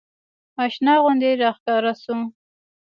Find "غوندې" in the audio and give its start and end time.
1.01-1.31